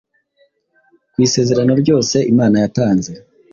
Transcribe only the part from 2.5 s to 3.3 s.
yatanze,